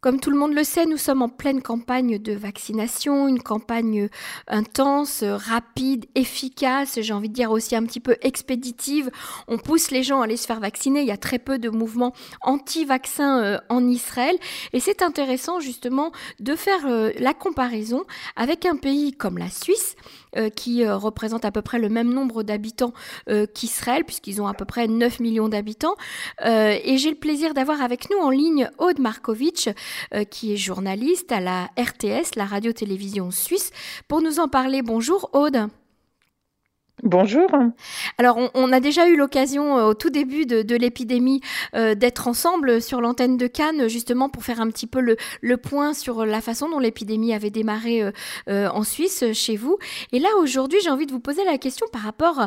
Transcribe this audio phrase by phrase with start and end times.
[0.00, 4.08] Comme tout le monde le sait, nous sommes en pleine campagne de vaccination, une campagne
[4.46, 9.10] intense, rapide, efficace, j'ai envie de dire aussi un petit peu expéditive.
[9.48, 11.00] On pousse les gens à aller se faire vacciner.
[11.00, 14.36] Il y a très peu de mouvements anti-vaccins euh, en Israël.
[14.72, 18.04] Et c'est intéressant justement de faire euh, la comparaison
[18.36, 22.42] avec un pays comme la Suisse, euh, qui représente à peu près le même nombre
[22.42, 22.92] d'habitants
[23.54, 25.94] qu'Israël, puisqu'ils ont à peu près 9 millions d'habitants.
[26.44, 29.68] et j'ai le plaisir d'avoir avec nous en ligne Aude Markovitch,
[30.14, 33.70] euh, qui est journaliste à la RTS, la radio-télévision suisse,
[34.06, 34.82] pour nous en parler.
[34.82, 35.68] Bonjour Aude.
[37.08, 37.48] Bonjour.
[38.18, 41.40] Alors, on, a déjà eu l'occasion euh, au tout début de, l'épidémie
[41.74, 45.94] euh, d'être ensemble sur l'antenne de Cannes, justement pour faire un petit peu le, point
[45.94, 48.02] sur la façon dont l'épidémie avait démarré
[48.50, 49.78] euh, en Suisse, chez vous.
[50.12, 52.46] Et là, aujourd'hui, j'ai envie de vous poser la question par rapport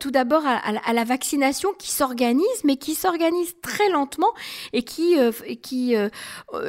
[0.00, 4.32] tout d'abord à, la vaccination qui s'organise, mais qui s'organise très lentement
[4.72, 5.16] et qui,
[5.62, 5.94] qui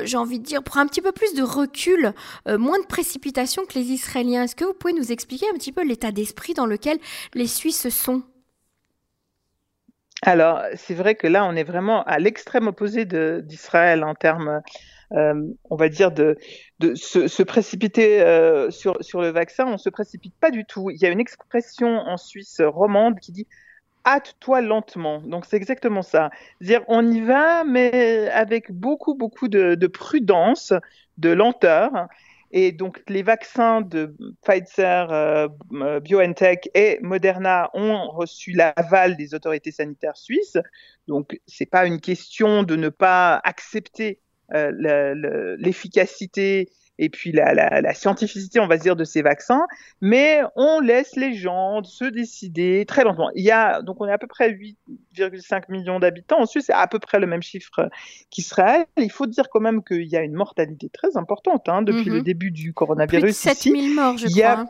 [0.03, 2.13] j'ai envie de dire, prend un petit peu plus de recul,
[2.47, 4.43] moins de précipitation que les Israéliens.
[4.43, 6.99] Est-ce que vous pouvez nous expliquer un petit peu l'état d'esprit dans lequel
[7.33, 8.23] les Suisses sont
[10.23, 14.61] alors, c'est vrai que là, on est vraiment à l'extrême opposé d'Israël en termes,
[15.13, 15.33] euh,
[15.69, 16.37] on va dire, de,
[16.93, 19.65] se, précipiter euh, sur, le vaccin.
[19.65, 20.91] On ne se précipite pas du tout.
[20.91, 23.47] Il y a une expression en Suisse romande qui dit
[24.05, 25.21] hâte-toi lentement.
[25.21, 26.29] Donc, c'est exactement ça.
[26.59, 30.71] dire on y va, mais avec beaucoup, beaucoup de prudence,
[31.17, 31.91] de lenteur.
[32.51, 39.33] Et donc, les vaccins de Pfizer, euh, euh, BioNTech et Moderna ont reçu l'aval des
[39.33, 40.57] autorités sanitaires suisses.
[41.07, 44.19] Donc, ce n'est pas une question de ne pas accepter
[44.53, 46.69] euh, l'efficacité
[47.01, 49.65] et puis la, la, scientificité, on va dire, de ces vaccins,
[50.01, 53.31] mais on laisse les gens se décider très lentement.
[53.33, 56.39] Il y a, donc on est à peu près 8,5 millions d'habitants.
[56.39, 57.89] En Suisse, c'est à peu près le même chiffre
[58.29, 58.85] qu'Israël.
[58.97, 62.17] Il faut dire quand même qu'il y a une mortalité très importante hein, depuis le
[62.17, 62.23] mhm.
[62.23, 63.23] début du coronavirus.
[63.23, 64.65] Plus de 7 000 morts, je crois.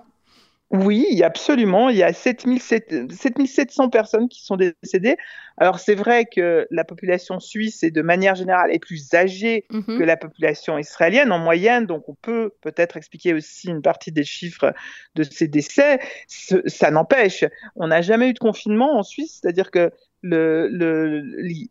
[0.72, 1.90] Oui, absolument.
[1.90, 5.18] Il y a 7700 personnes qui sont décédées.
[5.58, 9.84] Alors c'est vrai que la population suisse est de manière générale est plus âgée mhm.
[9.84, 14.24] que la population israélienne en moyenne, donc on peut peut-être expliquer aussi une partie des
[14.24, 14.74] chiffres
[15.16, 16.00] de ces décès.
[16.28, 17.44] ça n'empêche,
[17.76, 20.68] on n'a jamais eu de confinement en Suisse, c'est-à-dire que le,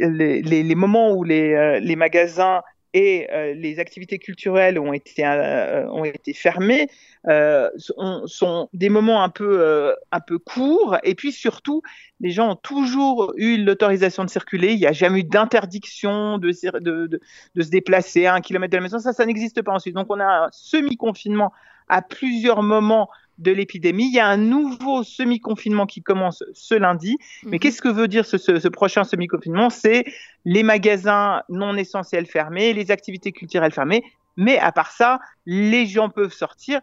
[0.00, 2.62] les, moments où les, euh, les magasins
[2.93, 6.89] et euh, les activités culturelles ont été euh, ont été fermées
[7.28, 10.97] euh, sont, des moments un peu euh, un peu courts.
[11.05, 11.83] Et puis surtout
[12.21, 14.73] les gens ont toujours eu l'autorisation de circuler.
[14.73, 16.50] Il n'y a jamais eu d'interdiction de,
[16.81, 17.21] de, de,
[17.55, 18.99] de, se déplacer à un kilomètre de la maison.
[18.99, 19.95] Ça ça n'existe pas ensuite.
[19.95, 21.53] Donc on a un semi confinement
[21.89, 23.09] à plusieurs moments
[23.41, 24.06] de l'épidémie.
[24.06, 27.19] Il y a un nouveau semi-confinement qui commence ce lundi.
[27.45, 27.59] Mais mhm.
[27.59, 29.71] qu'est-ce que veut dire ce, prochain semi-confinement?
[29.71, 30.05] C'est
[30.45, 34.05] les magasins non essentiels fermés, les activités culturelles fermées.
[34.37, 36.81] Mais à part ça, les gens peuvent sortir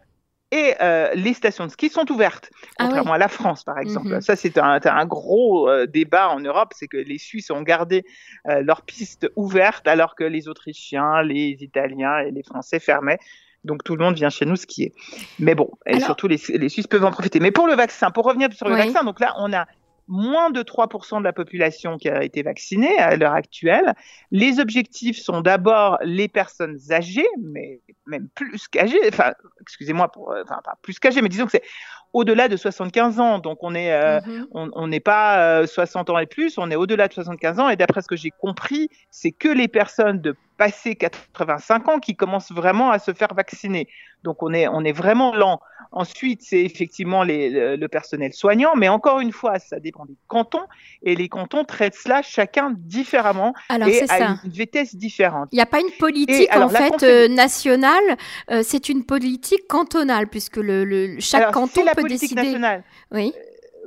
[0.50, 4.08] et euh, les stations de ski sont ouvertes, ah contrairement à la France, par exemple.
[4.08, 4.20] Mhm.
[4.22, 8.04] Ça, c'est un, gros euh, débat en Europe, c'est que les Suisses ont gardé
[8.48, 13.18] euh, leurs pistes ouvertes alors que les Autrichiens, les Italiens et les Français fermaient.
[13.64, 14.92] Donc tout le monde vient chez nous skier.
[15.38, 17.40] Mais bon, et surtout les, Suisses peuvent en profiter.
[17.40, 19.66] Mais pour le vaccin, pour revenir sur le vaccin, donc là on a
[20.10, 23.94] moins de 3% de la population qui a été vaccinée à l'heure actuelle.
[24.30, 30.60] Les objectifs sont d'abord les personnes âgées, mais même plus qu'âgées, enfin, excusez-moi, pour, enfin,
[30.64, 31.64] pas plus qu'âgées, mais disons que c'est
[32.12, 33.38] au-delà de 75 ans.
[33.38, 34.46] Donc on euh, mhm.
[34.52, 37.68] on n'est pas 60 euh, ans et plus, on est au-delà de 75 ans.
[37.68, 42.14] Et d'après ce que j'ai compris, c'est que les personnes de passé 85 ans qui
[42.16, 43.88] commencent vraiment à se faire vacciner.
[44.24, 45.60] Donc on est, on est vraiment lent.
[45.92, 50.66] Ensuite, c'est effectivement les, le, personnel soignant, mais encore une fois, ça dépend des cantons
[51.02, 55.48] et les cantons traitent cela chacun différemment Alors, et à une vitesse différente.
[55.52, 58.16] Il n'y a pas une politique en fait euh, nationale,
[58.50, 62.42] euh, c'est une politique cantonale puisque le, le chaque canton la peut décider.
[62.42, 62.84] Nationale.
[63.12, 63.32] Oui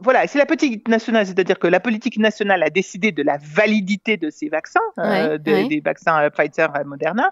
[0.02, 4.18] voilà, c'est la politique nationale, c'est-à-dire que la politique nationale a décidé de la validité
[4.18, 7.30] de ces vaccins, euh, des vaccins euh, Pfizer et Moderna.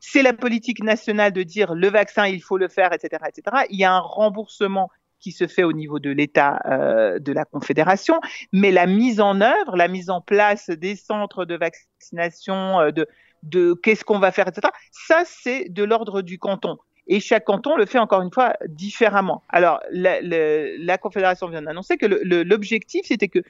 [0.00, 3.64] C'est la politique nationale de dire le vaccin, il faut le faire, etc., etc.
[3.70, 4.88] Il y a un remboursement
[5.18, 8.20] qui se fait au niveau de l'État euh, de la Confédération,
[8.52, 13.06] mais la mise en œuvre, la mise en place des centres de vaccination, de,
[13.42, 14.68] de qu'est-ce qu'on va faire, etc.
[14.90, 19.42] Ça, c'est de l'ordre du canton et chaque canton le fait encore une fois différemment.
[19.48, 23.40] Alors, la, Confédération vient d'annoncer que l'objectif, c'était que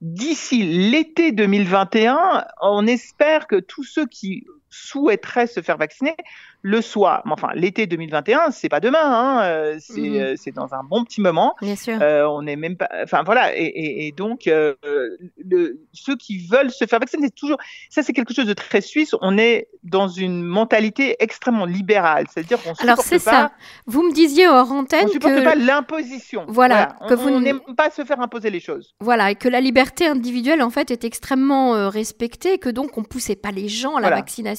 [0.00, 6.16] d'ici l'été 2021, on espère que tous ceux qui souhaiteraient se faire vacciner
[6.62, 7.22] le soient.
[7.30, 10.16] Enfin, l'été 2021, c'est pas demain, hein, euh, mhm.
[10.16, 11.54] euh, c'est dans un bon petit moment.
[11.62, 11.98] Bien sûr.
[12.00, 12.88] Euh, on n'est même pas.
[13.02, 17.58] Enfin voilà, et, donc le, ceux qui veulent se faire vacciner, c'est toujours.
[17.90, 19.14] Ça, c'est quelque chose de très suisse.
[19.20, 23.52] On est dans une mentalité extrêmement libérale, c'est-à-dire qu'on Alors c'est ça.
[23.86, 26.44] Vous me disiez hors antenne on supporte pas l'imposition.
[26.48, 28.94] Voilà, que vous n'aimez pas se faire imposer les choses.
[29.00, 33.36] Voilà, et que la liberté individuelle en fait est extrêmement respectée, que donc on poussait
[33.36, 34.57] pas les gens à la vaccination,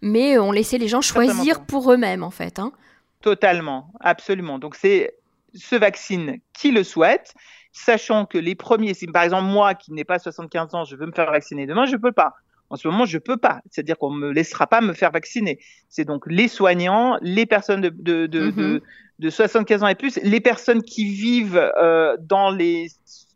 [0.00, 2.58] mais on laissait les gens choisir pour eux-mêmes, en fait.
[2.58, 2.72] Hein.
[3.20, 4.58] Totalement, absolument.
[4.58, 5.14] Donc, c'est
[5.54, 7.34] ce vaccin qui le souhaite,
[7.72, 11.06] sachant que les premiers, si par exemple moi qui n'ai pas 75 ans, je veux
[11.06, 12.34] me faire vacciner demain, je ne peux pas.
[12.70, 13.60] En ce moment, je ne peux pas.
[13.70, 15.58] C'est-à-dire qu'on ne me laissera pas me faire vacciner.
[15.90, 18.82] C'est donc les soignants, les personnes de, de, de,
[19.18, 19.84] de, 75 mm-hmm.
[19.84, 22.88] ans et plus, les personnes qui vivent euh, dans les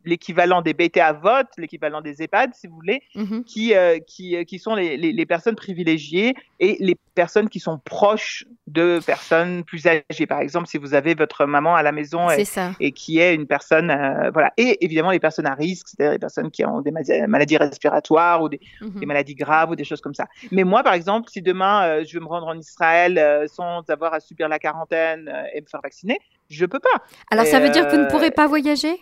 [0.07, 3.43] l'équivalent des BTA vote, l'équivalent des EHPAD, si vous voulez, mhm.
[3.43, 7.77] qui, euh, qui, euh, qui sont les, les, personnes privilégiées et les personnes qui sont
[7.77, 10.25] proches de personnes plus âgées.
[10.25, 12.43] Par exemple, si vous avez votre maman à la maison et,
[12.79, 14.53] et, qui est une personne, euh, voilà.
[14.57, 16.91] Et évidemment, les personnes à risque, c'est-à-dire les personnes qui ont des
[17.27, 18.99] maladies respiratoires ou des, mhm.
[18.99, 20.27] des, maladies graves ou des choses comme ça.
[20.51, 24.19] Mais moi, par exemple, si demain je veux me rendre en Israël sans avoir à
[24.19, 26.19] subir la quarantaine et me faire vacciner,
[26.49, 27.03] je peux pas.
[27.29, 28.97] Alors, ça veut dire que vous ne pourrez pas voyager?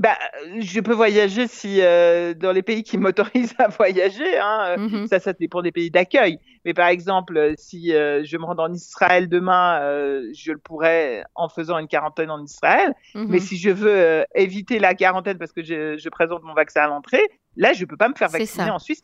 [0.00, 0.16] Bah,
[0.58, 4.38] je peux voyager si euh, dans les pays qui m'autorisent à voyager.
[4.38, 5.08] Hein, mm-hmm.
[5.08, 6.38] Ça, ça dépend des pays d'accueil.
[6.64, 11.24] Mais par exemple, si euh, je me rends en Israël demain, euh, je le pourrais
[11.34, 12.94] en faisant une quarantaine en Israël.
[13.14, 13.26] Mm-hmm.
[13.28, 16.86] Mais si je veux éviter la quarantaine parce que je, je présente mon vaccin à
[16.86, 17.22] l'entrée,
[17.56, 19.02] là, je peux pas me faire vacciner en Suisse.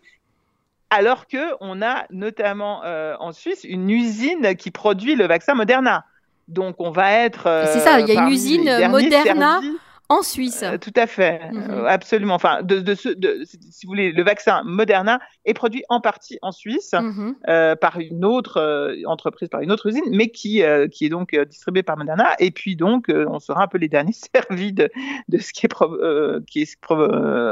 [0.88, 2.82] Alors que on a notamment
[3.20, 6.04] en Suisse une usine qui produit le vaccin Moderna.
[6.48, 7.66] Donc on va être.
[7.72, 9.60] c'est ça, il y a une usine Moderna.
[10.08, 10.62] En Suisse.
[10.62, 11.70] Euh, tout à fait, mhm.
[11.70, 12.34] euh, absolument.
[12.34, 16.52] Enfin, de, de, de, si vous voulez, le vaccin Moderna est produit en partie en
[16.52, 17.34] Suisse mhm.
[17.48, 20.62] euh, par une autre entreprise, par une autre usine, mais qui,
[20.92, 22.34] qui est donc distribuée par Moderna.
[22.38, 24.90] Et puis donc, on sera un peu les derniers servis de,
[25.28, 26.80] de ce qui est, qui est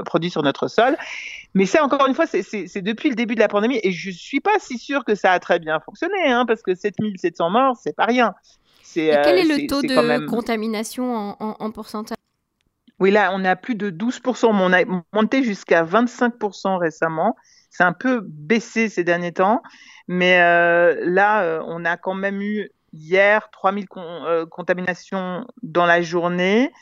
[0.05, 0.97] produit sur notre sol.
[1.55, 4.41] Mais ça, encore une fois, c'est depuis le début de la pandémie, et je suis
[4.41, 7.97] pas si sûr que ça a très bien fonctionné, hein, parce que 7700 morts, c'est
[7.97, 8.35] pas rien.
[8.97, 12.14] Et quel est le taux de contamination en, en, en pourcentage?
[13.01, 17.37] Oui, là, on est à plus de 12%, mais on a monté jusqu'à 25% récemment.
[17.71, 19.63] C'est un peu baissé ces derniers temps,
[20.07, 26.03] mais euh, là, euh, on a quand même eu hier 3000 euh, contaminations dans la
[26.03, 26.73] journée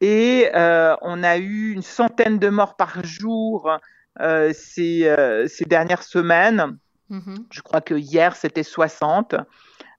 [0.00, 3.70] et on a eu une centaine de morts par jour
[4.18, 5.14] ces,
[5.48, 6.78] ces, dernières semaines.
[7.10, 7.44] Mm-hmm.
[7.50, 9.34] Je crois que hier, c'était 60.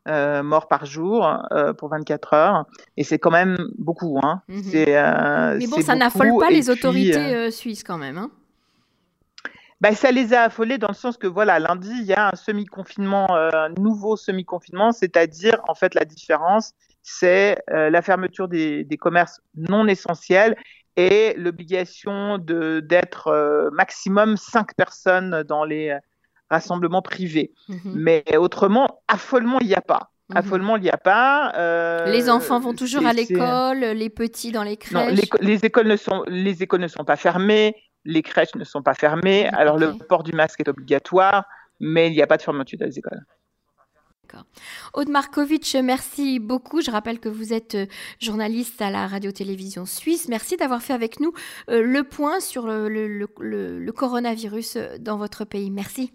[0.08, 2.66] Euh, morts par jour euh, pour 24 heures.
[2.98, 4.20] Et c'est quand même beaucoup.
[4.24, 4.42] Hein.
[4.48, 4.64] Mhm.
[4.74, 8.18] Euh, Mais bon, ça n'affole pas les autorités suisses quand même.
[8.18, 8.32] Hein.
[9.80, 12.36] Bah, ça les a affolés dans le sens que voilà, lundi, il y a un
[12.36, 19.40] semi-confinement, un nouveau semi-confinement, c'est-à-dire en fait la différence, c'est la fermeture des, des, commerces
[19.56, 20.56] non essentiels
[20.98, 25.98] et l'obligation d'être maximum 5 personnes dans les
[26.52, 27.54] rassemblement privé.
[27.70, 27.94] Mhm.
[27.96, 30.12] Mais autrement, affolement, il n'y a pas.
[30.30, 30.38] Mhm.
[30.38, 31.54] Affolement, il n'y a pas.
[31.58, 34.94] Euh, les enfants vont toujours à l'école, les petits dans les crèches.
[34.94, 37.76] Non, les, écoles ne sont, les écoles ne sont pas fermées,
[38.06, 39.48] les crèches ne sont pas fermées.
[39.54, 41.46] Alors le port du masque est obligatoire,
[41.80, 43.24] mais il n'y a pas de fermeture dans les écoles.
[44.94, 46.82] Aude Markovitch, merci beaucoup.
[46.82, 47.86] Je rappelle que vous êtes euh,
[48.20, 50.30] journaliste à la radio-télévision suisse.
[50.30, 51.34] Merci d'avoir fait avec nous
[51.70, 55.70] euh, le point sur le coronavirus dans votre pays.
[55.70, 56.14] Merci.